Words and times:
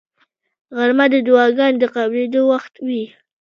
غرمه 0.75 1.05
د 1.13 1.15
دعاګانو 1.27 1.79
د 1.81 1.83
قبلېدو 1.95 2.41
وخت 2.51 2.73
وي 2.85 3.03